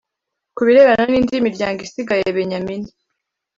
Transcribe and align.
Ku 0.55 0.61
birebana 0.67 1.03
n 1.07 1.13
indi 1.19 1.45
miryango 1.47 1.79
isigaye 1.87 2.25
Benyamini 2.37 2.89